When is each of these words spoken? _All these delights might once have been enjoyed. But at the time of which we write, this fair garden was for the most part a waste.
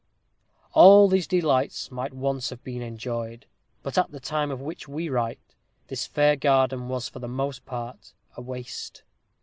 _All 0.73 1.07
these 1.07 1.27
delights 1.27 1.91
might 1.91 2.11
once 2.11 2.49
have 2.49 2.63
been 2.63 2.81
enjoyed. 2.81 3.45
But 3.83 3.99
at 3.99 4.09
the 4.09 4.19
time 4.19 4.49
of 4.49 4.59
which 4.59 4.87
we 4.87 5.09
write, 5.09 5.53
this 5.89 6.07
fair 6.07 6.35
garden 6.35 6.87
was 6.89 7.07
for 7.07 7.19
the 7.19 7.27
most 7.27 7.67
part 7.67 8.13
a 8.35 8.41
waste. 8.41 9.03